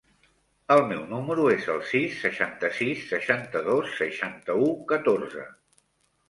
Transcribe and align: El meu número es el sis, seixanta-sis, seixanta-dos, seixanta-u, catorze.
El 0.75 0.79
meu 0.91 1.01
número 1.09 1.43
es 1.55 1.67
el 1.73 1.83
sis, 1.89 2.15
seixanta-sis, 2.21 3.03
seixanta-dos, 3.11 3.93
seixanta-u, 4.01 4.67
catorze. 4.95 5.47